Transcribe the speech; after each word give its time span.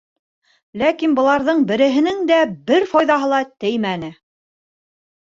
Ләкин 0.81 1.11
быларҙың 1.17 1.59
береһенең 1.71 2.23
дә 2.31 2.37
бер 2.71 2.85
файҙаһы 2.93 3.27
ла 3.33 3.43
теймәне. 3.65 4.09